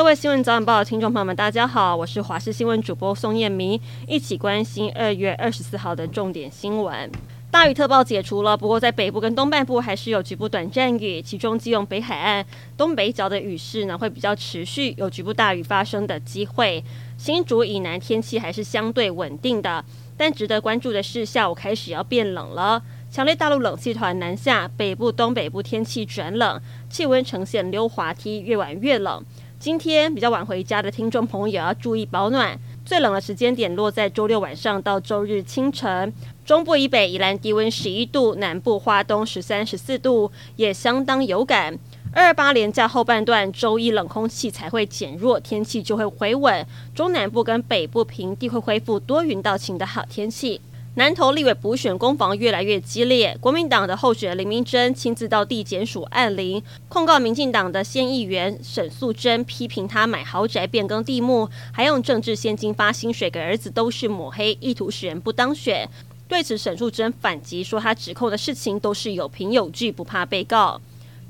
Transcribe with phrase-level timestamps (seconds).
[0.00, 7.12] 各位新闻早晚报的听众朋友们，大家好，我是华视新闻主播宋燕明，一起关心二月二十四号的重点新闻。
[7.50, 12.42] 大雨特报解除了，不过在北部跟东半部还是有局部短暂雨，其中基隆北海岸
[12.78, 16.82] 东北角的雨势呢会比较持续，有局部大雨发生的机会。
[17.18, 19.84] 新竹以南天气还是相对稳定的，
[20.16, 26.58] 但值得关注的是下午开始要变冷了，强烈大陆冷气团南下，北部东北部天气转冷，
[26.88, 29.22] 气温呈现溜滑梯，越晚越冷。
[29.60, 32.58] 今天比较晚回家的听众朋友要注意保暖。
[32.82, 36.10] 最冷的时间点落在周六晚上到周日清晨。
[36.46, 41.78] 中部以北宜兰低温十一度，南部花东十三、十四度，也相当有感。
[42.14, 46.66] 二二八连假后半段，周一冷空气才会减弱，天气就会回稳。
[46.94, 50.58] 中南部跟北部平地会恢复多云到晴的好天气。
[50.94, 65.88] 南投立委补选攻防越来越激烈，国民党的候选人林明珍亲自到地检署按铃，控告民进党的县议员沈素贞，批评他买豪宅变更地目，还用政治现金发薪水给儿子，都是抹黑，意图使人不当选。
[66.26, 70.80] 对此，沈素贞反击说，他指控的事情都是有凭有据，不怕被告。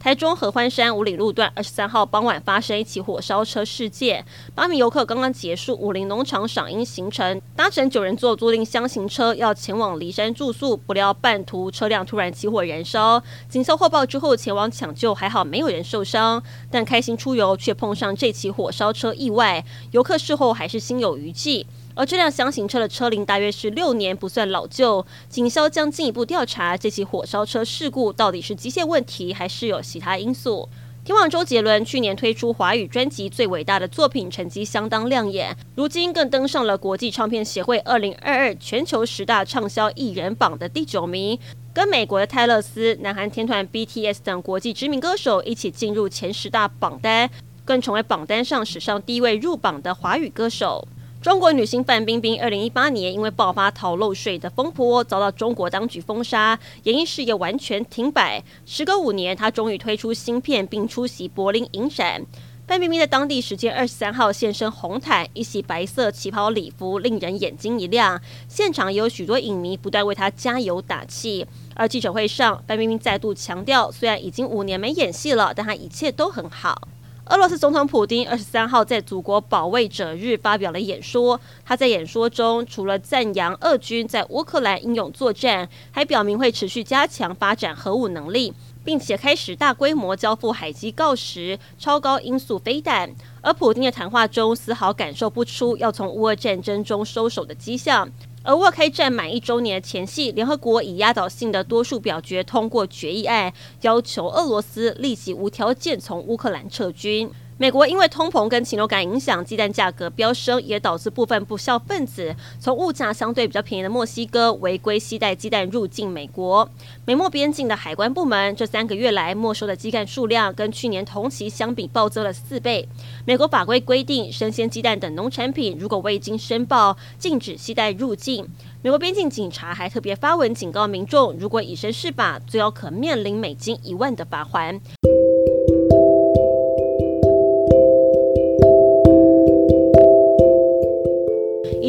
[0.00, 21.66] 台中合欢山五里路段二十三号傍晚发生一起火烧车事件，八名游客刚刚结束武陵农场赏樱行程，搭乘九人座租赁箱型车要前往梨山住宿，不料半途车辆突然起火燃烧，警消获报之后前往抢救，还好没有人受伤，但开心出游却碰上这起火烧车意外，游客事后还是心有余悸。
[22.00, 25.04] 而这辆厢型车的车龄大约是六年，不算老旧。
[25.28, 30.66] 警消将进一步调查这起火烧车事故到底是机械问题，还是有其他因素。
[31.04, 41.38] 天王周杰伦去年推出华语专辑《最伟大的作品》，成绩相当亮眼，如今更登上了国际唱片协会二零二二全球十大畅销艺人榜的第九名，
[41.74, 47.28] 跟美国的泰勒斯、南韩天团 BTS 等国际知名歌手一起进入前十大榜单，
[47.66, 50.88] 更成为榜单上史上第一位入榜的华语歌手。
[51.22, 58.42] 中国女星范冰冰，二零一八年因为爆发逃漏税的风波，遭到中国当局封杀，演艺事业完全停摆。
[58.64, 62.24] 时隔五年，她终于推出新片，并出席柏林影展。
[62.66, 68.18] 范冰冰在当地时间二十三号现身红毯，一袭白色旗袍礼服，令人眼睛一亮。
[68.48, 71.46] 现场也有许多影迷不断为她加油打气。
[71.74, 76.88] 而记者会上，范冰冰再度强调，虽然已经五年没演戏了，但她一切都很好。
[77.30, 81.40] 俄罗斯总统普丁二十三号在祖国保卫者日发表了演说。
[81.64, 88.52] 他在演说中除了赞扬俄军在乌克兰英勇作战，还表明会持续加强发展核武能力，
[88.84, 93.08] 并且开始大规模交付海基锆石超高音速飞弹。
[93.40, 98.10] 而普丁的谈话中丝毫感受不出要从乌俄战争中收手的迹象。
[98.42, 103.52] 而乌俄开战满一周年的前夕，联合国以压倒性的多数表决通过决议案，
[103.82, 107.30] 要求俄罗斯立即无条件从乌克兰撤军。
[107.60, 116.66] 美国因为通膨跟禽流感影响，鸡蛋价格飙升，也导致部分不肖分子从物价相对比较便宜的墨西哥违规携带鸡蛋入境美国。
[117.04, 122.88] 美墨边境的海关部门这三个月来没收的鸡蛋数量跟去年同期相比暴增了四倍。
[123.26, 128.48] 美国法规规定，生鲜鸡蛋等农产品如果未经申报，禁止携带入境。
[128.80, 134.80] 美国边境警察还特别发文警告民众，如果以身试法，最有可面临美金一万的罚锾。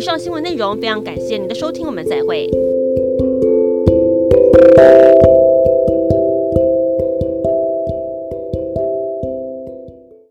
[0.01, 2.49] 以上新闻内容非常感谢您的收听，我们再会。